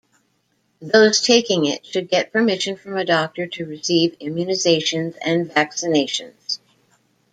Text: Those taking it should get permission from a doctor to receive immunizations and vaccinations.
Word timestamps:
Those 0.81 1.21
taking 1.21 1.65
it 1.65 1.85
should 1.85 2.09
get 2.09 2.31
permission 2.33 2.75
from 2.75 2.97
a 2.97 3.05
doctor 3.05 3.45
to 3.45 3.67
receive 3.67 4.17
immunizations 4.17 5.15
and 5.23 5.45
vaccinations. 5.47 6.57